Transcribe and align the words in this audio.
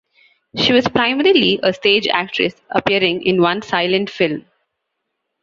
She 0.57 0.73
was 0.73 0.87
primarily 0.87 1.59
a 1.61 1.71
stage 1.73 2.07
actress, 2.07 2.55
appearing 2.71 3.23
in 3.23 3.39
one 3.39 3.61
silent 3.61 4.09
film. 4.09 4.47